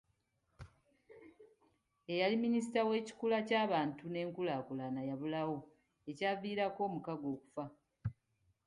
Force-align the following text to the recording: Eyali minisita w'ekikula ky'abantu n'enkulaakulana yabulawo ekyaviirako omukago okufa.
Eyali 2.11 2.35
minisita 2.45 2.79
w'ekikula 2.89 3.37
ky'abantu 3.47 4.03
n'enkulaakulana 4.07 4.99
yabulawo 5.09 5.57
ekyaviirako 6.09 6.79
omukago 6.87 7.25
okufa. 7.35 7.65